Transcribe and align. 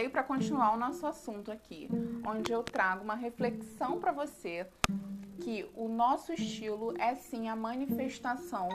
voltei 0.00 0.08
para 0.08 0.22
continuar 0.22 0.72
o 0.72 0.78
nosso 0.78 1.06
assunto 1.06 1.52
aqui, 1.52 1.86
onde 2.26 2.50
eu 2.50 2.62
trago 2.62 3.04
uma 3.04 3.14
reflexão 3.14 4.00
para 4.00 4.12
você 4.12 4.66
que 5.42 5.68
o 5.74 5.88
nosso 5.88 6.32
estilo 6.32 6.94
é 6.98 7.14
sim 7.14 7.48
a 7.48 7.56
manifestação 7.56 8.68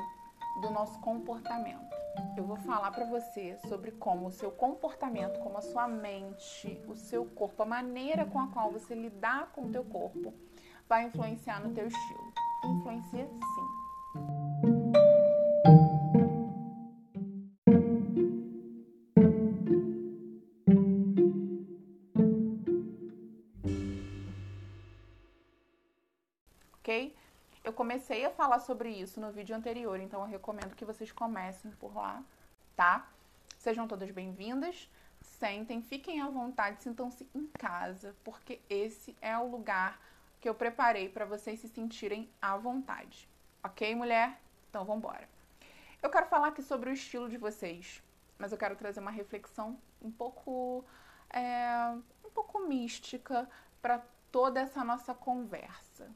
do 0.62 0.70
nosso 0.70 1.00
comportamento. 1.00 1.96
Eu 2.38 2.44
vou 2.44 2.58
falar 2.58 2.92
para 2.92 3.06
você 3.06 3.58
sobre 3.68 3.92
como 3.92 4.28
o 4.28 4.32
seu 4.32 4.52
comportamento, 4.52 5.40
como 5.40 5.58
a 5.58 5.62
sua 5.62 5.88
mente, 5.88 6.80
o 6.88 6.96
seu 6.96 7.26
corpo, 7.26 7.64
a 7.64 7.66
maneira 7.66 8.26
com 8.26 8.40
a 8.40 8.48
qual 8.48 8.72
você 8.72 8.94
lidar 8.94 9.52
com 9.52 9.66
o 9.66 9.72
teu 9.72 9.84
corpo 9.84 10.32
vai 10.88 11.06
influenciar 11.06 11.60
no 11.60 11.74
teu 11.74 11.88
estilo. 11.88 12.34
Influencia 12.66 13.28
sim. 13.28 14.45
Comecei 27.96 28.26
a 28.26 28.30
falar 28.30 28.60
sobre 28.60 28.90
isso 28.90 29.22
no 29.22 29.32
vídeo 29.32 29.56
anterior, 29.56 29.98
então 30.02 30.20
eu 30.20 30.28
recomendo 30.28 30.76
que 30.76 30.84
vocês 30.84 31.14
comecem 31.14 31.72
por 31.72 31.96
lá, 31.96 32.22
tá? 32.76 33.08
Sejam 33.58 33.88
todas 33.88 34.12
bem-vindas, 34.12 34.90
sentem, 35.22 35.82
fiquem 35.82 36.20
à 36.20 36.28
vontade, 36.28 36.84
sintam-se 36.84 37.26
em 37.34 37.48
casa, 37.58 38.14
porque 38.22 38.60
esse 38.70 39.16
é 39.22 39.38
o 39.38 39.48
lugar 39.48 39.98
que 40.42 40.50
eu 40.50 40.54
preparei 40.54 41.08
para 41.08 41.24
vocês 41.24 41.62
se 41.62 41.70
sentirem 41.70 42.30
à 42.42 42.58
vontade. 42.58 43.30
Ok, 43.64 43.96
mulher? 43.96 44.42
Então 44.70 44.84
vamos 44.84 45.02
embora. 45.02 45.30
Eu 46.04 46.10
quero 46.10 46.26
falar 46.26 46.50
aqui 46.50 46.62
sobre 46.62 46.90
o 46.90 46.94
estilo 46.94 47.30
de 47.30 47.38
vocês, 47.38 48.04
mas 48.38 48.52
eu 48.52 48.58
quero 48.58 48.76
trazer 48.76 49.00
uma 49.00 49.10
reflexão 49.10 49.80
um 50.02 50.12
pouco, 50.12 50.84
é, 51.30 51.96
um 52.26 52.30
pouco 52.32 52.60
mística 52.60 53.50
para 53.82 54.04
toda 54.34 54.60
essa 54.60 54.84
nossa 54.84 55.14
conversa 55.14 56.12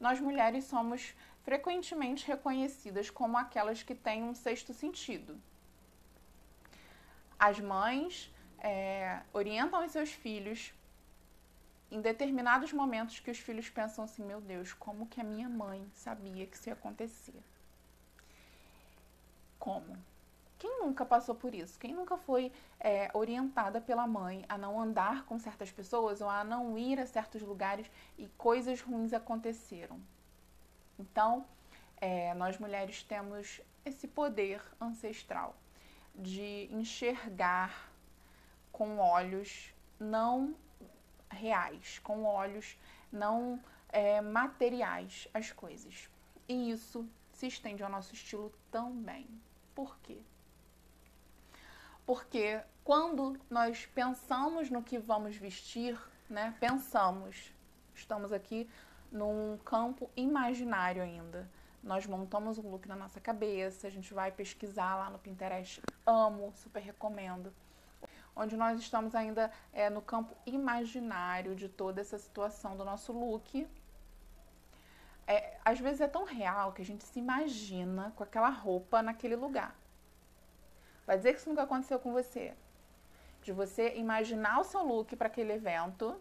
nós 0.00 0.20
mulheres 0.20 0.64
somos 0.64 1.14
frequentemente 1.42 2.26
reconhecidas 2.26 3.10
como 3.10 3.36
aquelas 3.38 3.82
que 3.82 3.94
têm 3.94 4.22
um 4.22 4.34
sexto 4.34 4.72
sentido. 4.72 5.40
As 7.38 7.58
mães 7.58 8.32
é, 8.58 9.20
orientam 9.32 9.84
os 9.84 9.92
seus 9.92 10.10
filhos 10.10 10.72
em 11.90 12.00
determinados 12.00 12.72
momentos 12.72 13.18
que 13.20 13.30
os 13.30 13.38
filhos 13.38 13.70
pensam 13.70 14.04
assim: 14.04 14.24
meu 14.24 14.40
Deus, 14.40 14.72
como 14.72 15.06
que 15.06 15.20
a 15.20 15.24
minha 15.24 15.48
mãe 15.48 15.86
sabia 15.94 16.46
que 16.46 16.56
isso 16.56 16.68
ia 16.68 16.74
acontecer? 16.74 17.42
Como? 19.58 19.96
Quem 20.58 20.80
nunca 20.80 21.06
passou 21.06 21.34
por 21.34 21.54
isso? 21.54 21.78
Quem 21.78 21.94
nunca 21.94 22.16
foi 22.16 22.52
é, 22.80 23.08
orientada 23.14 23.80
pela 23.80 24.06
mãe 24.06 24.44
a 24.48 24.58
não 24.58 24.80
andar 24.80 25.24
com 25.24 25.38
certas 25.38 25.70
pessoas 25.70 26.20
ou 26.20 26.28
a 26.28 26.42
não 26.42 26.76
ir 26.76 26.98
a 26.98 27.06
certos 27.06 27.42
lugares 27.42 27.88
e 28.18 28.26
coisas 28.36 28.80
ruins 28.80 29.12
aconteceram? 29.12 30.00
Então, 30.98 31.46
é, 32.00 32.34
nós 32.34 32.58
mulheres 32.58 33.04
temos 33.04 33.60
esse 33.84 34.08
poder 34.08 34.60
ancestral 34.80 35.56
de 36.14 36.68
enxergar 36.72 37.92
com 38.72 38.98
olhos 38.98 39.72
não 39.98 40.56
reais, 41.30 42.00
com 42.00 42.24
olhos 42.24 42.76
não 43.12 43.62
é, 43.90 44.20
materiais 44.20 45.28
as 45.32 45.52
coisas. 45.52 46.10
E 46.48 46.70
isso 46.70 47.08
se 47.32 47.46
estende 47.46 47.82
ao 47.82 47.90
nosso 47.90 48.14
estilo 48.14 48.52
também. 48.70 49.26
Por 49.74 49.96
quê? 50.00 50.20
Porque 52.08 52.58
quando 52.82 53.38
nós 53.50 53.84
pensamos 53.84 54.70
no 54.70 54.82
que 54.82 54.98
vamos 54.98 55.36
vestir, 55.36 55.94
né? 56.26 56.54
Pensamos, 56.58 57.52
estamos 57.94 58.32
aqui 58.32 58.66
num 59.12 59.58
campo 59.62 60.08
imaginário 60.16 61.02
ainda. 61.02 61.46
Nós 61.82 62.06
montamos 62.06 62.56
um 62.56 62.70
look 62.70 62.88
na 62.88 62.96
nossa 62.96 63.20
cabeça, 63.20 63.86
a 63.86 63.90
gente 63.90 64.14
vai 64.14 64.32
pesquisar 64.32 64.96
lá 64.96 65.10
no 65.10 65.18
Pinterest. 65.18 65.82
Amo, 66.06 66.50
super 66.54 66.80
recomendo. 66.80 67.52
Onde 68.34 68.56
nós 68.56 68.80
estamos 68.80 69.14
ainda 69.14 69.52
é, 69.70 69.90
no 69.90 70.00
campo 70.00 70.34
imaginário 70.46 71.54
de 71.54 71.68
toda 71.68 72.00
essa 72.00 72.16
situação 72.16 72.74
do 72.74 72.86
nosso 72.86 73.12
look. 73.12 73.68
É, 75.26 75.58
às 75.62 75.78
vezes 75.78 76.00
é 76.00 76.08
tão 76.08 76.24
real 76.24 76.72
que 76.72 76.80
a 76.80 76.86
gente 76.86 77.04
se 77.04 77.18
imagina 77.18 78.14
com 78.16 78.24
aquela 78.24 78.48
roupa 78.48 79.02
naquele 79.02 79.36
lugar. 79.36 79.76
Vai 81.08 81.16
dizer 81.16 81.32
que 81.32 81.38
isso 81.38 81.48
nunca 81.48 81.62
aconteceu 81.62 81.98
com 81.98 82.12
você. 82.12 82.52
De 83.42 83.50
você 83.50 83.94
imaginar 83.94 84.60
o 84.60 84.64
seu 84.64 84.82
look 84.82 85.16
para 85.16 85.28
aquele 85.28 85.54
evento 85.54 86.20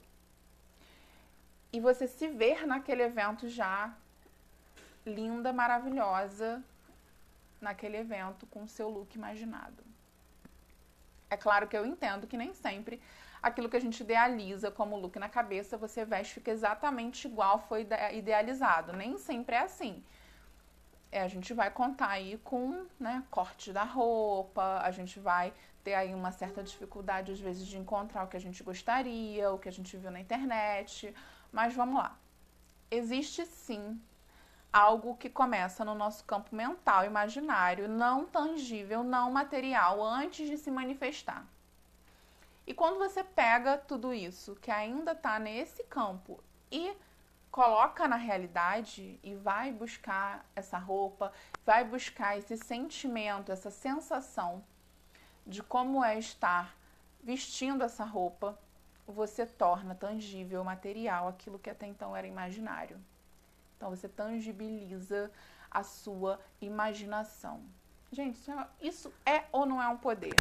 e 1.74 1.80
você 1.82 2.08
se 2.08 2.30
ver 2.30 2.66
naquele 2.66 3.04
evento 3.04 3.50
já 3.50 3.94
linda, 5.06 5.52
maravilhosa, 5.52 6.64
naquele 7.60 7.98
evento 7.98 8.46
com 8.46 8.64
o 8.64 8.68
seu 8.70 8.88
look 8.88 9.14
imaginado. 9.14 9.84
É 11.30 11.36
claro 11.36 11.68
que 11.68 11.76
eu 11.76 11.86
entendo 11.86 12.26
que 12.26 12.38
nem 12.38 12.54
sempre 12.54 13.02
aquilo 13.44 13.68
que 13.68 13.76
a 13.76 13.82
gente 13.82 14.00
idealiza 14.00 14.72
como 14.72 14.96
look 14.96 15.20
na 15.20 15.28
cabeça, 15.28 15.76
você 15.76 16.06
veste 16.06 16.36
fica 16.36 16.52
exatamente 16.52 17.28
igual 17.28 17.60
foi 17.60 17.86
idealizado. 18.14 18.94
Nem 18.94 19.18
sempre 19.18 19.54
é 19.58 19.64
assim 19.64 20.02
é, 21.18 21.22
a 21.24 21.28
gente 21.28 21.54
vai 21.54 21.72
contar 21.72 22.10
aí 22.10 22.38
com 22.44 22.86
né, 23.00 23.24
corte 23.32 23.74
da 23.74 23.84
roupa, 23.84 24.82
a 24.84 24.92
gente 24.92 25.20
vai 25.20 25.52
ter 25.84 25.96
aí 25.96 26.14
uma 26.14 26.32
certa 26.32 26.62
dificuldade 26.62 27.32
às 27.32 27.40
vezes 27.40 27.66
de 27.66 27.78
encontrar 27.78 28.24
o 28.24 28.28
que 28.28 28.38
a 28.38 28.40
gente 28.40 28.62
gostaria, 28.64 29.52
o 29.52 29.58
que 29.58 29.68
a 29.68 29.72
gente 29.72 29.98
viu 29.98 30.12
na 30.12 30.20
internet, 30.20 31.14
mas 31.52 31.74
vamos 31.74 31.96
lá. 31.96 32.16
Existe 32.92 33.46
sim 33.46 34.00
algo 34.72 35.18
que 35.18 35.30
começa 35.30 35.84
no 35.84 35.96
nosso 35.96 36.24
campo 36.24 36.56
mental, 36.56 37.04
imaginário, 37.04 37.88
não 37.88 38.26
tangível, 38.26 39.04
não 39.04 39.32
material, 39.32 40.04
antes 40.04 40.48
de 40.48 40.58
se 40.58 40.70
manifestar. 40.70 41.46
E 42.66 42.74
quando 42.74 43.00
você 43.00 43.24
pega 43.24 43.78
tudo 43.78 44.14
isso 44.14 44.56
que 44.62 44.70
ainda 44.70 45.14
está 45.14 45.40
nesse 45.40 45.84
campo 45.86 46.44
e 46.72 46.94
coloca 47.58 48.08
na 48.08 48.18
realidade 48.18 49.20
e 49.24 49.34
vai 49.34 49.72
buscar 49.72 50.46
essa 50.56 50.78
roupa, 50.78 51.34
vai 51.66 51.84
buscar 51.84 52.38
esse 52.38 52.56
sentimento, 52.56 53.52
essa 53.52 53.72
sensação 53.72 54.64
de 55.44 55.64
como 55.64 56.06
é 56.06 56.20
estar 56.20 56.78
vestindo 57.20 57.84
essa 57.84 58.06
roupa, 58.06 58.56
você 59.08 59.44
torna 59.44 59.96
tangível, 59.96 60.64
material 60.64 61.28
aquilo 61.28 61.58
que 61.58 61.72
até 61.72 61.88
então 61.88 62.16
era 62.16 62.28
imaginário. 62.28 63.04
Então 63.76 63.90
você 63.90 64.08
tangibiliza 64.08 65.32
a 65.72 65.82
sua 65.82 66.40
imaginação. 66.62 67.64
Gente, 68.12 68.40
isso 68.80 69.12
é 69.26 69.46
ou 69.52 69.66
não 69.66 69.82
é 69.82 69.88
um 69.88 69.98
poder? 69.98 70.36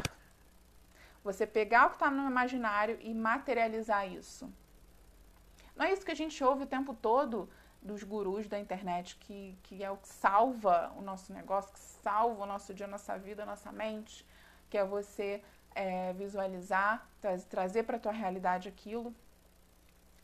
Você 1.23 1.47
pegar 1.47 1.87
o 1.87 1.89
que 1.89 1.95
está 1.95 2.11
no 2.11 2.29
imaginário 2.29 2.99
e 3.01 3.11
materializar 3.11 4.07
isso. 4.07 4.47
Não 5.77 5.85
é 5.85 5.93
isso 5.93 6.03
que 6.03 6.11
a 6.11 6.15
gente 6.15 6.43
ouve 6.43 6.63
o 6.63 6.67
tempo 6.67 6.93
todo 6.93 7.47
dos 7.81 8.03
gurus 8.03 8.47
da 8.47 8.59
internet, 8.59 9.15
que, 9.17 9.57
que 9.63 9.83
é 9.83 9.91
o 9.91 9.97
que 9.97 10.07
salva 10.07 10.91
o 10.97 11.01
nosso 11.01 11.31
negócio, 11.31 11.71
que 11.71 11.79
salva 11.79 12.43
o 12.43 12.45
nosso 12.47 12.73
dia, 12.73 12.87
a 12.87 12.89
nossa 12.89 13.17
vida, 13.17 13.43
a 13.43 13.45
nossa 13.45 13.71
mente, 13.71 14.25
que 14.69 14.77
é 14.77 14.83
você 14.83 15.43
é, 15.75 16.11
visualizar, 16.13 17.07
tra 17.21 17.37
trazer 17.37 17.83
para 17.83 17.97
a 17.97 17.99
tua 17.99 18.11
realidade 18.11 18.67
aquilo. 18.67 19.13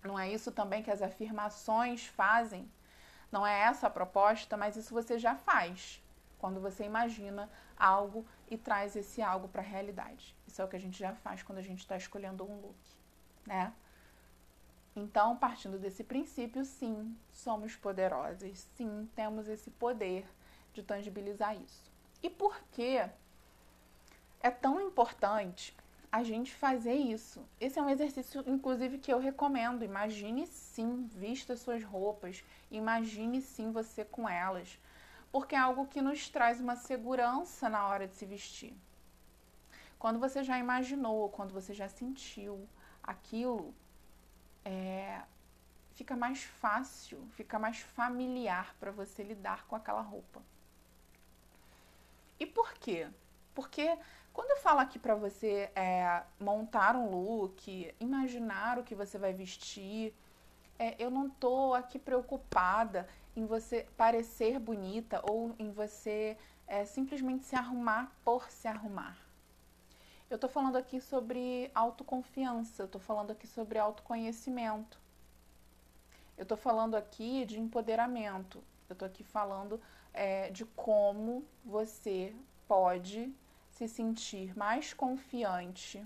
Não 0.03 0.17
é 0.17 0.29
isso 0.29 0.51
também 0.51 0.81
que 0.81 0.89
as 0.89 1.01
afirmações 1.01 2.07
fazem? 2.07 2.69
Não 3.31 3.45
é 3.45 3.61
essa 3.61 3.87
a 3.87 3.89
proposta, 3.89 4.57
mas 4.57 4.75
isso 4.75 4.93
você 4.93 5.19
já 5.19 5.35
faz 5.35 6.01
quando 6.39 6.59
você 6.59 6.83
imagina 6.83 7.49
algo 7.77 8.25
e 8.49 8.57
traz 8.57 8.95
esse 8.95 9.21
algo 9.21 9.47
para 9.47 9.61
a 9.61 9.65
realidade. 9.65 10.35
Isso 10.47 10.61
é 10.61 10.65
o 10.65 10.67
que 10.67 10.75
a 10.75 10.79
gente 10.79 10.97
já 10.97 11.13
faz 11.13 11.41
quando 11.43 11.59
a 11.59 11.61
gente 11.61 11.79
está 11.79 11.95
escolhendo 11.95 12.43
um 12.43 12.59
look, 12.59 12.75
né? 13.45 13.71
Então, 14.95 15.35
partindo 15.35 15.79
desse 15.79 16.03
princípio, 16.03 16.63
sim, 16.63 17.15
somos 17.31 17.75
poderosas, 17.75 18.67
sim, 18.75 19.09
temos 19.15 19.47
esse 19.47 19.71
poder 19.71 20.25
de 20.73 20.83
tangibilizar 20.83 21.55
isso. 21.55 21.91
E 22.21 22.29
por 22.29 22.59
que 22.71 22.97
é 24.41 24.51
tão 24.51 24.79
importante 24.79 25.75
a 26.11 26.23
gente 26.23 26.53
fazer 26.53 26.93
isso? 26.93 27.43
Esse 27.59 27.79
é 27.79 27.81
um 27.81 27.89
exercício, 27.89 28.43
inclusive, 28.45 28.99
que 28.99 29.11
eu 29.11 29.17
recomendo. 29.17 29.83
Imagine 29.83 30.45
sim, 30.45 31.09
vista 31.11 31.55
suas 31.55 31.83
roupas, 31.83 32.43
imagine 32.69 33.41
sim 33.41 33.71
você 33.71 34.05
com 34.05 34.29
elas, 34.29 34.79
porque 35.31 35.55
é 35.55 35.57
algo 35.57 35.87
que 35.87 36.01
nos 36.01 36.29
traz 36.29 36.61
uma 36.61 36.75
segurança 36.75 37.67
na 37.67 37.87
hora 37.87 38.07
de 38.07 38.15
se 38.15 38.27
vestir. 38.27 38.75
Quando 39.97 40.19
você 40.19 40.43
já 40.43 40.59
imaginou, 40.59 41.29
quando 41.29 41.51
você 41.51 41.73
já 41.73 41.89
sentiu 41.89 42.67
aquilo, 43.01 43.73
é, 44.65 45.21
fica 45.95 46.15
mais 46.15 46.43
fácil, 46.43 47.25
fica 47.35 47.59
mais 47.59 47.79
familiar 47.79 48.75
para 48.79 48.91
você 48.91 49.23
lidar 49.23 49.65
com 49.67 49.75
aquela 49.75 50.01
roupa. 50.01 50.41
E 52.39 52.45
por 52.45 52.73
quê? 52.73 53.07
Porque 53.53 53.97
quando 54.33 54.51
eu 54.51 54.57
falo 54.57 54.79
aqui 54.79 54.97
para 54.97 55.15
você 55.15 55.71
é, 55.75 56.23
montar 56.39 56.95
um 56.95 57.09
look, 57.09 57.95
imaginar 57.99 58.79
o 58.79 58.83
que 58.83 58.95
você 58.95 59.17
vai 59.17 59.33
vestir, 59.33 60.13
é, 60.79 60.95
eu 60.97 61.11
não 61.11 61.29
tô 61.29 61.73
aqui 61.73 61.99
preocupada 61.99 63.07
em 63.35 63.45
você 63.45 63.87
parecer 63.95 64.59
bonita 64.59 65.21
ou 65.23 65.55
em 65.59 65.71
você 65.71 66.37
é, 66.67 66.83
simplesmente 66.83 67.45
se 67.45 67.55
arrumar 67.55 68.11
por 68.25 68.49
se 68.49 68.67
arrumar. 68.67 69.22
Eu 70.33 70.39
tô 70.39 70.49
falando 70.49 70.77
aqui 70.77 70.99
sobre 70.99 71.69
autoconfiança, 71.75 72.81
eu 72.81 72.87
tô 72.87 72.97
falando 72.97 73.29
aqui 73.29 73.45
sobre 73.45 73.77
autoconhecimento. 73.77 74.99
Eu 76.35 76.43
tô 76.43 76.57
falando 76.57 76.95
aqui 76.95 77.45
de 77.45 77.59
empoderamento. 77.59 78.63
Eu 78.89 78.95
tô 78.95 79.05
aqui 79.05 79.23
falando 79.23 79.79
é, 80.11 80.49
de 80.49 80.65
como 80.65 81.45
você 81.63 82.35
pode 82.67 83.31
se 83.69 83.87
sentir 83.87 84.57
mais 84.57 84.91
confiante 84.91 86.03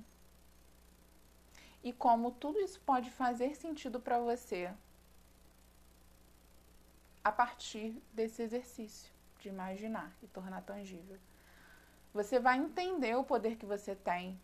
e 1.81 1.93
como 1.93 2.31
tudo 2.31 2.59
isso 2.59 2.81
pode 2.81 3.09
fazer 3.09 3.55
sentido 3.55 3.97
para 3.97 4.19
você 4.19 4.73
a 7.23 7.31
partir 7.31 7.95
desse 8.11 8.41
exercício 8.41 9.09
de 9.39 9.47
imaginar 9.47 10.13
e 10.21 10.27
tornar 10.27 10.63
tangível. 10.63 11.17
Você 12.17 12.39
vai 12.39 12.57
entender 12.57 13.15
o 13.15 13.23
poder 13.23 13.57
que 13.57 13.65
você 13.65 13.93
tem. 13.95 14.39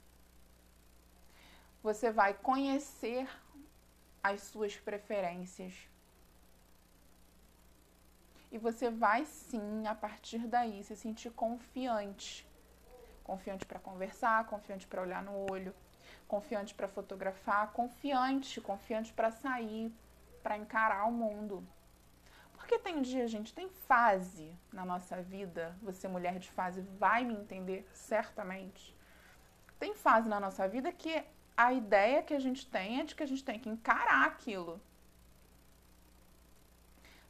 Você 1.82 2.12
vai 2.12 2.32
conhecer 2.34 3.28
as 4.22 4.44
suas 4.44 4.76
preferências. 4.76 5.74
E 8.52 8.60
você 8.60 8.92
vai 8.92 9.26
sim, 9.26 9.88
a 9.88 9.96
partir 9.96 10.46
daí, 10.48 10.84
se 10.84 10.96
sentir 10.96 11.32
confiante 11.32 12.46
confiante 13.24 13.66
para 13.66 13.80
conversar, 13.80 14.46
confiante 14.46 14.86
para 14.86 15.02
olhar 15.02 15.24
no 15.24 15.50
olho, 15.50 15.74
confiante 16.28 16.76
para 16.76 16.88
fotografar, 16.88 17.72
confiante, 17.72 18.62
confiante 18.62 19.14
para 19.14 19.32
sair, 19.32 19.92
para 20.44 20.58
encarar 20.58 21.06
o 21.06 21.12
mundo. 21.12 21.66
Porque 22.74 22.90
tem 22.90 23.04
dia, 23.04 23.28
gente, 23.28 23.54
tem 23.54 23.70
fase 23.70 24.58
na 24.72 24.84
nossa 24.84 25.22
vida, 25.22 25.78
você 25.80 26.08
mulher 26.08 26.40
de 26.40 26.50
fase 26.50 26.82
vai 26.98 27.24
me 27.24 27.36
entender 27.36 27.88
certamente. 27.94 28.98
Tem 29.78 29.94
fase 29.94 30.28
na 30.28 30.40
nossa 30.40 30.68
vida 30.68 30.92
que 30.92 31.24
a 31.56 31.72
ideia 31.72 32.24
que 32.24 32.34
a 32.34 32.40
gente 32.40 32.66
tem 32.66 33.00
é 33.00 33.04
de 33.04 33.14
que 33.14 33.22
a 33.22 33.28
gente 33.28 33.44
tem 33.44 33.60
que 33.60 33.70
encarar 33.70 34.26
aquilo. 34.26 34.82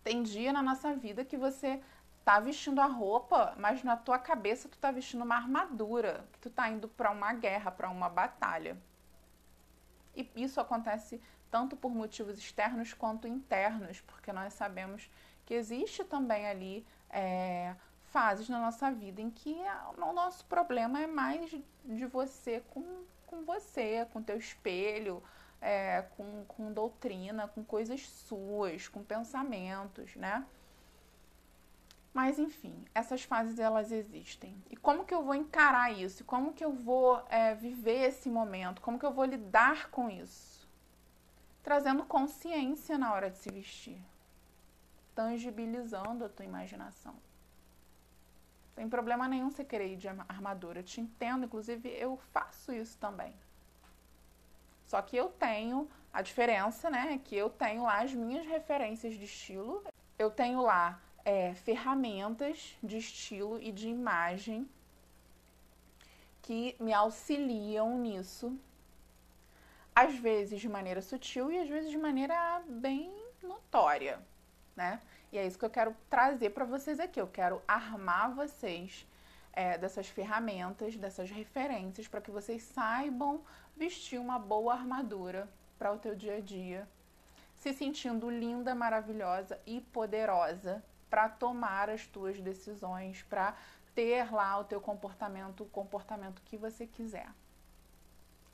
Tem 0.02 0.24
dia 0.24 0.54
na 0.54 0.64
nossa 0.64 0.96
vida 0.96 1.26
que 1.26 1.36
você 1.36 1.82
tá 2.24 2.40
vestindo 2.40 2.80
a 2.80 2.86
roupa, 2.86 3.54
mas 3.58 3.84
na 3.84 3.98
tua 3.98 4.18
cabeça 4.18 4.70
tu 4.70 4.78
tá 4.78 4.92
vestindo 4.92 5.26
uma 5.26 5.36
armadura, 5.36 6.26
que 6.32 6.40
tu 6.40 6.50
tá 6.50 6.70
indo 6.70 6.88
para 6.88 7.12
uma 7.12 7.34
guerra, 7.34 7.70
para 7.70 7.90
uma 7.90 8.08
batalha. 8.08 8.78
E 10.16 10.26
isso 10.38 10.62
acontece 10.62 11.22
tanto 11.52 11.76
por 11.76 11.94
motivos 11.94 12.40
externos 12.40 12.94
quanto 12.94 13.28
internos, 13.28 14.00
porque 14.00 14.32
nós 14.32 14.54
sabemos 14.54 15.10
que 15.46 15.54
existe 15.54 16.04
também 16.04 16.48
ali 16.48 16.86
é, 17.10 17.76
fases 18.06 18.48
na 18.50 18.60
nossa 18.60 18.92
vida 18.92 19.22
em 19.22 19.30
que 19.30 19.58
o 19.98 20.14
nosso 20.14 20.46
problema 20.46 21.02
é 21.02 21.08
mais 21.08 21.50
de 21.84 22.06
você 22.06 22.64
com, 22.70 23.04
com 23.26 23.44
você, 23.44 24.08
com 24.12 24.22
teu 24.22 24.38
espelho, 24.38 25.22
é, 25.60 26.04
com, 26.16 26.46
com 26.46 26.72
doutrina, 26.72 27.48
com 27.48 27.64
coisas 27.64 28.06
suas, 28.06 28.88
com 28.88 29.04
pensamentos, 29.04 30.16
né? 30.16 30.46
Mas 32.14 32.38
enfim, 32.38 32.86
essas 32.94 33.24
fases 33.24 33.58
elas 33.58 33.92
existem. 33.92 34.56
E 34.70 34.76
como 34.76 35.04
que 35.04 35.14
eu 35.14 35.24
vou 35.24 35.34
encarar 35.34 35.92
isso? 35.92 36.24
Como 36.24 36.54
que 36.54 36.64
eu 36.64 36.72
vou 36.72 37.26
é, 37.28 37.56
viver 37.56 38.10
esse 38.10 38.30
momento? 38.30 38.82
Como 38.82 39.00
que 39.00 39.06
eu 39.06 39.12
vou 39.12 39.26
lidar 39.26 39.90
com 39.90 40.10
isso? 40.10 40.70
Trazendo 41.64 42.04
consciência 42.04 42.98
na 42.98 43.14
hora 43.14 43.32
de 43.32 43.38
se 43.40 43.52
vestir, 43.52 44.00
tangibilizando 45.16 46.26
a 46.26 46.30
tua 46.30 46.46
imaginação. 46.46 47.16
Tem 48.76 48.90
problema 48.90 49.28
nenhum 49.28 49.52
você 49.52 49.64
querer 49.64 49.94
ir 49.94 49.98
de 49.98 50.08
armadura. 50.08 50.80
Eu 50.80 50.84
te 50.84 51.00
entendo, 51.00 51.46
inclusive 51.46 51.90
eu 51.90 52.18
faço 52.32 52.74
isso 52.74 52.98
também. 52.98 53.34
Só 54.88 55.02
que 55.02 55.16
eu 55.16 55.30
tenho 55.30 55.90
a 56.12 56.22
diferença, 56.22 56.90
né? 56.90 57.14
É 57.14 57.18
que 57.18 57.36
eu 57.36 57.50
tenho 57.50 57.84
lá 57.84 58.02
as 58.02 58.14
minhas 58.14 58.46
referências 58.46 59.14
de 59.16 59.26
estilo. 59.26 59.84
Eu 60.18 60.32
tenho 60.32 60.62
lá 60.62 61.00
é, 61.24 61.54
ferramentas 61.54 62.76
de 62.82 62.98
estilo 62.98 63.62
e 63.62 63.72
de 63.72 63.90
imagem 63.90 64.68
que 66.42 66.76
me 66.80 66.94
auxiliam 66.94 67.98
nisso, 67.98 68.60
às 69.96 70.14
vezes 70.16 70.60
de 70.60 70.68
maneira 70.68 71.02
sutil 71.02 71.50
e 71.52 71.58
às 71.58 71.70
vezes 71.70 71.90
de 71.90 71.98
maneira 71.98 72.62
bem 72.68 73.16
notória, 73.42 74.20
né? 74.76 75.00
E 75.32 75.38
é 75.38 75.46
isso 75.46 75.58
que 75.58 75.66
eu 75.66 75.70
quero 75.70 75.96
trazer 76.10 76.52
para 76.52 76.66
vocês 76.66 77.00
aqui. 77.00 77.20
Eu 77.20 77.28
quero 77.28 77.62
armar 77.68 78.34
vocês 78.34 79.08
é, 79.52 79.78
dessas 79.78 80.08
ferramentas, 80.08 80.96
dessas 80.96 81.30
referências, 81.30 82.08
para 82.08 82.22
que 82.22 82.32
vocês 82.32 82.64
saibam 82.64 83.42
vestir 83.76 84.20
uma 84.20 84.38
boa 84.40 84.74
armadura 84.74 85.50
para 85.78 85.92
o 85.92 85.98
teu 85.98 86.16
dia 86.16 86.38
a 86.38 86.40
dia, 86.40 86.88
se 87.56 87.74
sentindo 87.74 88.30
linda, 88.30 88.76
maravilhosa 88.76 89.60
e 89.66 89.82
poderosa 89.82 90.84
para 91.10 91.30
tomar 91.30 91.90
as 91.90 92.08
tuas 92.08 92.40
decisões, 92.40 93.22
para 93.24 93.56
ter 93.94 94.34
lá 94.34 94.60
o 94.60 94.64
teu 94.64 94.82
comportamento, 94.82 95.64
o 95.64 95.70
comportamento 95.70 96.42
que 96.44 96.58
você 96.58 96.88
quiser. 96.88 97.30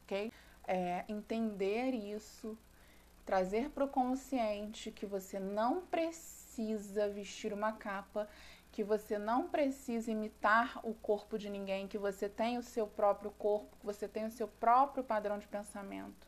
Ok? 0.04 0.32
É, 0.68 1.06
entender 1.08 1.92
isso, 1.92 2.58
trazer 3.30 3.70
para 3.70 3.86
o 3.86 3.88
consciente 3.88 4.90
que 4.90 5.06
você 5.06 5.40
não 5.40 5.82
precisa 5.82 7.08
vestir 7.08 7.54
uma 7.54 7.72
capa, 7.72 8.28
que 8.72 8.84
você 8.84 9.20
não 9.20 9.48
precisa 9.48 10.10
imitar 10.10 10.80
o 10.84 10.96
corpo 10.96 11.38
de 11.38 11.48
ninguém, 11.48 11.88
que 11.88 12.00
você 12.00 12.28
tem 12.28 12.58
o 12.58 12.64
seu 12.64 12.88
próprio 12.88 13.30
corpo, 13.30 13.78
que 13.78 13.86
você 13.86 14.08
tem 14.08 14.26
o 14.26 14.32
seu 14.32 14.48
próprio 14.48 15.04
padrão 15.04 15.38
de 15.38 15.48
pensamento. 15.48 16.28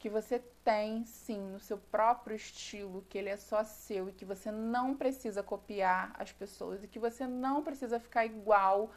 Que 0.00 0.10
você 0.10 0.40
tem 0.64 1.04
sim 1.04 1.54
o 1.54 1.60
seu 1.60 1.78
próprio 1.78 2.34
estilo, 2.34 3.06
que 3.08 3.16
ele 3.16 3.28
é 3.28 3.36
só 3.36 3.62
seu 3.62 4.08
e 4.08 4.12
que 4.12 4.24
você 4.24 4.50
não 4.50 4.96
precisa 4.96 5.44
copiar 5.44 6.12
as 6.18 6.32
pessoas 6.32 6.82
e 6.82 6.88
que 6.88 6.98
você 6.98 7.24
não 7.24 7.62
precisa 7.62 8.00
ficar 8.00 8.26
igual 8.26 8.90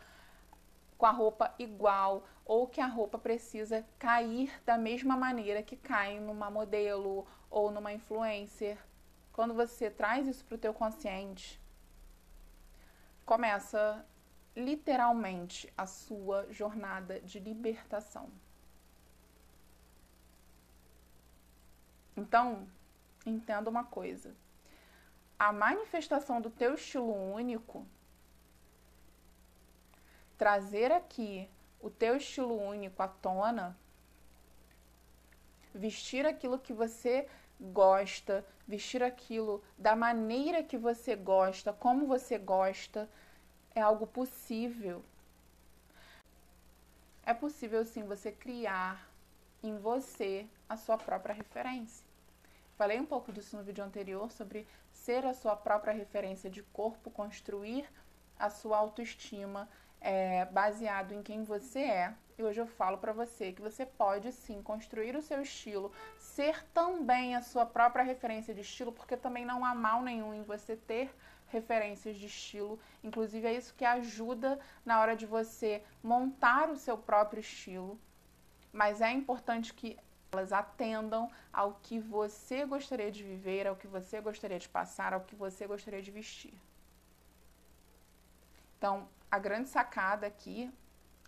com 0.97 1.05
a 1.05 1.11
roupa 1.11 1.53
igual 1.59 2.25
ou 2.43 2.67
que 2.67 2.81
a 2.81 2.87
roupa 2.87 3.17
precisa 3.19 3.85
cair 3.99 4.51
da 4.65 4.77
mesma 4.77 5.15
maneira 5.15 5.61
que 5.61 5.75
cai 5.75 6.19
numa 6.19 6.49
modelo 6.49 7.27
ou 7.49 7.71
numa 7.71 7.93
influencer. 7.93 8.77
Quando 9.31 9.53
você 9.53 9.89
traz 9.91 10.27
isso 10.27 10.43
para 10.45 10.55
o 10.55 10.57
teu 10.57 10.73
consciente, 10.73 11.61
começa 13.25 14.05
literalmente 14.55 15.71
a 15.77 15.85
sua 15.85 16.51
jornada 16.51 17.19
de 17.21 17.39
libertação. 17.39 18.31
Então, 22.15 22.67
entenda 23.23 23.69
uma 23.69 23.83
coisa. 23.83 24.35
A 25.37 25.53
manifestação 25.53 26.41
do 26.41 26.49
teu 26.49 26.73
estilo 26.73 27.13
único, 27.13 27.85
trazer 30.37 30.91
aqui 30.91 31.49
o 31.79 31.89
teu 31.89 32.15
estilo 32.17 32.55
único 32.55 33.01
à 33.01 33.07
tona, 33.07 33.77
vestir 35.73 36.25
aquilo 36.25 36.59
que 36.59 36.73
você 36.73 37.27
gosta, 37.59 38.45
vestir 38.67 39.01
aquilo 39.01 39.63
da 39.77 39.95
maneira 39.95 40.63
que 40.63 40.77
você 40.77 41.15
gosta, 41.15 41.73
como 41.73 42.07
você 42.07 42.37
gosta, 42.37 43.09
é 43.73 43.81
algo 43.81 44.05
possível. 44.07 45.03
É 47.23 47.33
possível 47.33 47.83
sim 47.85 48.03
você 48.03 48.31
criar 48.31 49.09
em 49.61 49.77
você 49.77 50.47
a 50.69 50.77
sua 50.77 50.97
própria 50.97 51.33
referência. 51.33 52.05
Falei 52.77 52.99
um 52.99 53.05
pouco 53.05 53.31
disso 53.31 53.57
no 53.57 53.63
vídeo 53.63 53.83
anterior 53.83 54.31
sobre 54.31 54.67
ser 54.91 55.25
a 55.25 55.33
sua 55.33 55.55
própria 55.55 55.93
referência 55.93 56.49
de 56.49 56.61
corpo, 56.61 57.09
construir 57.09 57.89
a 58.37 58.49
sua 58.49 58.77
autoestima 58.77 59.67
é, 60.01 60.45
baseado 60.45 61.13
em 61.13 61.21
quem 61.21 61.43
você 61.43 61.79
é. 61.79 62.13
E 62.37 62.43
hoje 62.43 62.61
eu 62.61 62.67
falo 62.67 62.99
para 62.99 63.11
você 63.11 63.51
que 63.51 63.61
você 63.61 63.85
pode 63.85 64.31
sim 64.31 64.61
construir 64.61 65.15
o 65.15 65.21
seu 65.21 65.41
estilo, 65.41 65.91
ser 66.19 66.63
também 66.65 67.35
a 67.35 67.41
sua 67.41 67.65
própria 67.65 68.03
referência 68.03 68.53
de 68.53 68.61
estilo, 68.61 68.91
porque 68.91 69.17
também 69.17 69.43
não 69.43 69.65
há 69.65 69.73
mal 69.73 70.03
nenhum 70.03 70.33
em 70.33 70.43
você 70.43 70.75
ter 70.75 71.09
referências 71.47 72.15
de 72.15 72.27
estilo. 72.27 72.79
Inclusive 73.03 73.47
é 73.47 73.53
isso 73.53 73.73
que 73.75 73.83
ajuda 73.83 74.59
na 74.85 74.99
hora 74.99 75.15
de 75.15 75.25
você 75.25 75.83
montar 76.03 76.69
o 76.69 76.77
seu 76.77 76.97
próprio 76.97 77.39
estilo. 77.39 77.99
Mas 78.71 79.01
é 79.01 79.11
importante 79.11 79.73
que 79.73 79.97
elas 80.31 80.53
atendam 80.53 81.31
ao 81.51 81.79
que 81.81 81.99
você 81.99 82.65
gostaria 82.65 83.11
de 83.11 83.23
viver, 83.23 83.65
ao 83.65 83.75
que 83.75 83.87
você 83.87 84.21
gostaria 84.21 84.59
de 84.59 84.69
passar, 84.69 85.13
ao 85.13 85.21
que 85.21 85.35
você 85.35 85.65
gostaria 85.65 86.01
de 86.01 86.11
vestir. 86.11 86.53
Então, 88.77 89.07
a 89.29 89.39
grande 89.39 89.69
sacada 89.69 90.27
aqui 90.27 90.71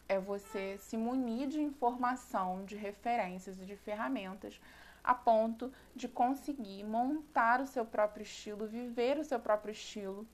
é 0.08 0.20
você 0.20 0.78
se 0.78 0.98
munir 0.98 1.48
de 1.48 1.60
informação, 1.62 2.66
de 2.66 2.76
referências 2.76 3.60
e 3.60 3.66
de 3.66 3.76
ferramentas 3.76 4.60
a 5.04 5.14
ponto 5.14 5.72
de 5.96 6.08
conseguir 6.08 6.84
montar 6.84 7.62
o 7.62 7.68
seu 7.68 7.86
próprio 7.86 8.24
estilo, 8.24 8.68
viver 8.68 9.18
o 9.18 9.24
seu 9.24 9.40
próprio 9.40 9.72
estilo, 9.72 10.28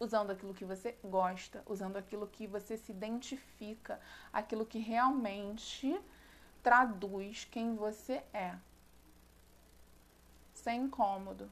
usando 0.00 0.30
aquilo 0.30 0.54
que 0.54 0.64
você 0.64 0.96
gosta, 1.04 1.62
usando 1.66 1.96
aquilo 1.96 2.26
que 2.26 2.46
você 2.46 2.76
se 2.76 2.92
identifica, 2.92 4.00
aquilo 4.32 4.64
que 4.64 4.78
realmente 4.78 6.00
traduz 6.62 7.44
quem 7.44 7.74
você 7.74 8.22
é. 8.32 8.56
Sem 10.54 10.82
incômodo, 10.82 11.50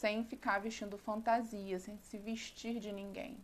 sem 0.00 0.24
ficar 0.24 0.58
vestindo 0.60 0.96
fantasia, 0.96 1.78
sem 1.78 1.98
se 1.98 2.16
vestir 2.16 2.80
de 2.80 2.90
ninguém. 2.90 3.36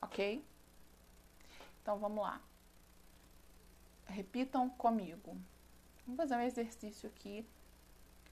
Ok? 0.00 0.44
Então 1.82 1.98
vamos 1.98 2.22
lá. 2.22 2.40
Repitam 4.06 4.70
comigo. 4.70 5.36
Vamos 6.06 6.16
fazer 6.16 6.36
um 6.36 6.42
exercício 6.42 7.08
aqui, 7.08 7.44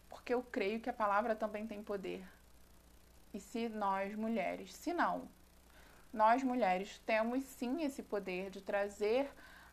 porque 0.08 0.32
eu 0.32 0.40
creio 0.44 0.78
que 0.80 0.88
a 0.88 0.92
palavra 0.92 1.34
também 1.34 1.66
tem 1.66 1.82
poder. 1.82 2.24
E 3.34 3.40
se 3.40 3.68
nós 3.68 4.14
mulheres, 4.14 4.72
se 4.72 4.92
não, 4.92 5.28
nós 6.12 6.44
mulheres 6.44 7.00
temos 7.04 7.42
sim 7.42 7.82
esse 7.82 8.02
poder 8.02 8.48
de 8.48 8.60
trazer 8.60 9.28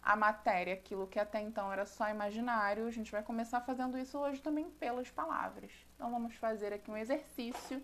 a 0.06 0.16
matéria, 0.16 0.76
aquilo 0.76 1.08
que 1.08 1.20
até 1.20 1.42
então 1.42 1.74
era 1.74 1.84
só 1.84 2.08
imaginário, 2.10 2.86
a 2.86 2.92
gente 2.92 3.12
vai 3.12 3.24
começar 3.24 3.60
fazendo 3.62 3.98
isso 3.98 4.20
hoje 4.20 4.40
também 4.40 4.70
pelas 4.70 5.10
palavras. 5.10 5.72
Então 5.96 6.12
vamos 6.12 6.36
fazer 6.36 6.72
aqui 6.72 6.92
um 6.92 6.96
exercício 6.96 7.84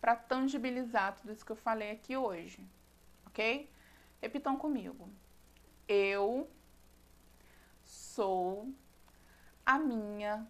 para 0.00 0.14
tangibilizar 0.14 1.16
tudo 1.16 1.32
isso 1.32 1.44
que 1.44 1.50
eu 1.50 1.56
falei 1.56 1.90
aqui 1.90 2.16
hoje, 2.16 2.64
ok? 3.26 3.68
Repitam 4.22 4.56
comigo. 4.56 5.10
Eu 5.88 6.48
sou 7.82 8.72
a 9.66 9.76
minha 9.76 10.46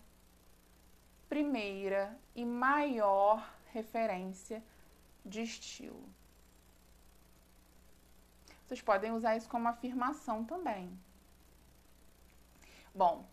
primeira 1.30 2.14
e 2.34 2.44
maior 2.44 3.54
referência 3.72 4.62
de 5.24 5.40
estilo. 5.40 6.06
Vocês 8.64 8.80
podem 8.80 9.12
usar 9.12 9.36
isso 9.36 9.48
como 9.48 9.68
afirmação 9.68 10.44
também. 10.44 10.98
Bom, 12.94 13.26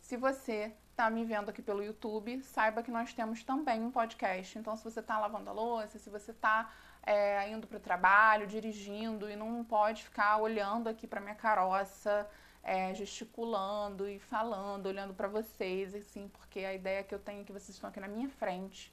se 0.00 0.16
você 0.16 0.74
está 0.90 1.10
me 1.10 1.24
vendo 1.24 1.50
aqui 1.50 1.60
pelo 1.60 1.82
YouTube, 1.82 2.42
saiba 2.42 2.82
que 2.82 2.90
nós 2.90 3.12
temos 3.12 3.42
também 3.42 3.82
um 3.82 3.90
podcast. 3.90 4.58
Então, 4.58 4.76
se 4.76 4.84
você 4.84 5.00
está 5.00 5.18
lavando 5.18 5.50
a 5.50 5.52
louça, 5.52 5.98
se 5.98 6.10
você 6.10 6.30
está 6.30 6.72
é, 7.02 7.48
indo 7.50 7.66
para 7.66 7.76
o 7.76 7.80
trabalho, 7.80 8.46
dirigindo 8.46 9.30
e 9.30 9.36
não 9.36 9.62
pode 9.64 10.04
ficar 10.04 10.38
olhando 10.38 10.88
aqui 10.88 11.06
para 11.06 11.20
minha 11.20 11.34
caroça, 11.34 12.28
é, 12.62 12.92
gesticulando 12.94 14.08
e 14.08 14.18
falando, 14.18 14.86
olhando 14.86 15.14
para 15.14 15.28
vocês, 15.28 15.94
assim, 15.94 16.28
porque 16.28 16.60
a 16.60 16.74
ideia 16.74 17.04
que 17.04 17.14
eu 17.14 17.18
tenho 17.18 17.42
é 17.42 17.44
que 17.44 17.52
vocês 17.52 17.70
estão 17.70 17.88
aqui 17.88 18.00
na 18.00 18.08
minha 18.08 18.28
frente. 18.28 18.92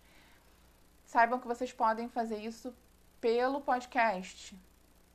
Saibam 1.05 1.39
que 1.39 1.47
vocês 1.47 1.73
podem 1.73 2.07
fazer 2.07 2.37
isso 2.37 2.73
pelo 3.19 3.61
podcast, 3.61 4.55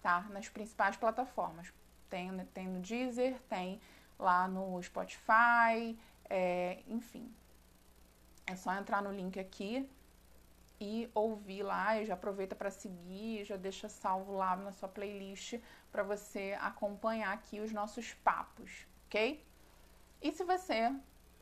tá? 0.08 0.24
Nas 0.30 0.48
principais 0.48 0.96
plataformas. 0.96 1.70
Tem, 2.08 2.34
tem 2.54 2.66
no 2.66 2.80
Deezer, 2.80 3.38
tem 3.42 3.78
lá 4.18 4.48
no 4.48 4.82
Spotify, 4.82 5.98
é, 6.30 6.82
enfim. 6.86 7.30
É 8.46 8.56
só 8.56 8.72
entrar 8.72 9.02
no 9.02 9.12
link 9.12 9.38
aqui 9.38 9.86
e 10.80 11.10
ouvir 11.14 11.62
lá 11.62 12.00
e 12.00 12.06
já 12.06 12.14
aproveita 12.14 12.56
para 12.56 12.70
seguir, 12.70 13.44
já 13.44 13.56
deixa 13.56 13.86
salvo 13.90 14.34
lá 14.34 14.56
na 14.56 14.72
sua 14.72 14.88
playlist 14.88 15.60
para 15.92 16.02
você 16.02 16.56
acompanhar 16.58 17.34
aqui 17.34 17.60
os 17.60 17.70
nossos 17.70 18.14
papos, 18.14 18.86
ok? 19.06 19.44
E 20.22 20.32
se 20.32 20.42
você, 20.42 20.90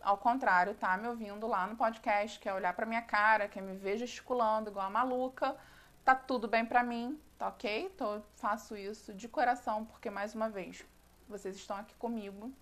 ao 0.03 0.19
contrário, 0.19 0.75
tá 0.75 0.97
me 0.97 1.07
ouvindo 1.07 1.47
lá 1.47 1.69
no 1.69 1.77
podcast, 1.77 2.41
quer 2.41 2.53
olhar 2.53 2.75
para 2.75 2.85
minha 2.85 3.03
cara, 3.03 3.47
quer 3.47 3.63
me 3.63 3.77
ver 3.77 3.97
gesticulando 3.97 4.71
igual 4.71 4.87
a 4.87 4.91
maluca, 4.91 5.57
tá 6.05 6.17
tudo 6.17 6.49
bem 6.49 6.67
para 6.67 6.83
mim, 6.83 7.21
tá 7.39 7.49
ok? 7.49 7.91
Então, 7.95 8.23
faço 8.37 8.77
isso 8.77 9.13
de 9.15 9.29
coração 9.29 9.85
porque 9.85 10.11
mais 10.11 10.35
uma 10.35 10.49
vez, 10.49 10.85
vocês 11.29 11.57
estão 11.57 11.77
aqui 11.77 11.95
comigo. 11.97 12.53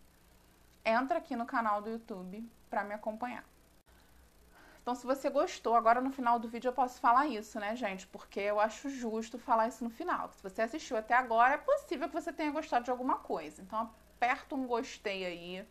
Entra 0.85 1.19
aqui 1.19 1.35
no 1.37 1.47
canal 1.47 1.81
do 1.81 1.90
YouTube 1.90 2.47
para 2.69 2.85
me 2.85 2.95
acompanhar. 2.95 3.45
Então, 4.83 4.95
se 4.95 5.07
você 5.07 5.31
gostou, 5.31 5.75
agora 5.75 5.99
no 5.99 6.11
final 6.11 6.38
do 6.38 6.47
vídeo 6.47 6.69
eu 6.69 6.73
posso 6.75 7.00
falar 7.00 7.26
isso, 7.26 7.59
né, 7.59 7.75
gente? 7.75 8.07
Porque 8.07 8.38
eu 8.38 8.61
acho 8.61 8.90
justo 8.90 9.38
falar 9.38 9.69
isso 9.69 9.83
no 9.83 9.88
final. 9.88 10.28
Se 10.28 10.43
você 10.43 10.61
assistiu 10.61 10.97
até 10.97 11.14
agora, 11.14 11.54
é 11.54 11.57
possível 11.57 12.07
que 12.07 12.14
você 12.14 12.31
tenha 12.31 12.52
gostado 12.52 12.85
de 12.85 12.90
alguma 12.90 13.16
coisa. 13.16 13.62
Então, 13.62 13.90
aperta 14.16 14.54
um 14.54 14.66
gostei 14.66 15.25
aí. 15.25 15.66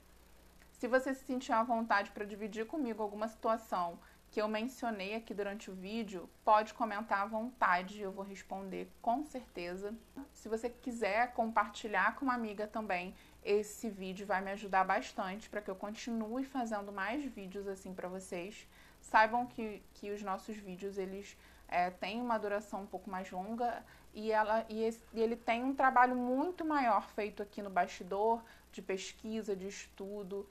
Se 0.72 0.88
você 0.88 1.14
se 1.14 1.24
sentir 1.26 1.52
à 1.52 1.62
vontade 1.62 2.10
para 2.10 2.26
dividir 2.26 2.66
comigo 2.66 3.04
alguma 3.04 3.28
situação 3.28 4.00
que 4.34 4.42
eu 4.42 4.48
mencionei 4.48 5.14
aqui 5.14 5.32
durante 5.32 5.70
o 5.70 5.76
vídeo, 5.76 6.28
pode 6.44 6.74
comentar 6.74 7.22
à 7.22 7.26
vontade, 7.28 8.02
eu 8.02 8.12
vou 8.12 8.26
responder 8.26 8.90
com 9.00 9.24
certeza. 9.24 9.94
Se 10.34 10.50
você 10.50 10.72
quiser 10.72 11.34
compartilhar 11.34 12.16
com 12.16 12.26
uma 12.26 12.34
amiga 12.34 12.66
também, 12.66 13.14
esse 13.46 13.92
vídeo 13.92 14.26
vai 14.26 14.42
me 14.42 14.50
ajudar 14.50 14.86
bastante 14.86 15.48
para 15.48 15.62
que 15.62 15.70
eu 15.70 15.76
continue 15.76 16.44
fazendo 16.44 16.92
mais 16.92 17.24
vídeos 17.24 17.68
assim 17.68 17.94
para 17.94 18.08
vocês. 18.08 18.68
Saibam 19.00 19.46
que, 19.46 19.84
que 19.94 20.10
os 20.10 20.24
nossos 20.24 20.58
vídeos, 20.58 20.98
eles 20.98 21.38
é, 21.68 21.92
têm 21.92 22.20
uma 22.20 22.40
duração 22.40 22.82
um 22.82 22.88
pouco 22.88 23.12
mais 23.12 23.30
longa 23.30 23.86
e, 24.16 24.32
ela, 24.32 24.66
e, 24.68 24.82
esse, 24.84 25.00
e 25.14 25.22
ele 25.22 25.36
tem 25.36 25.64
um 25.64 25.76
trabalho 25.76 26.16
muito 26.16 26.66
maior 26.66 27.08
feito 27.10 27.44
aqui 27.44 27.62
no 27.62 27.70
bastidor, 27.70 28.44
de 28.72 28.82
pesquisa, 28.82 29.56
de 29.56 29.68
estudo. 29.68 30.50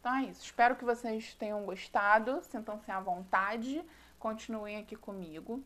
Então 0.00 0.16
é 0.16 0.24
isso. 0.24 0.42
Espero 0.42 0.76
que 0.76 0.84
vocês 0.84 1.34
tenham 1.34 1.64
gostado, 1.64 2.42
sintam-se 2.44 2.90
à 2.90 2.98
vontade, 2.98 3.84
continuem 4.18 4.78
aqui 4.78 4.96
comigo. 4.96 5.62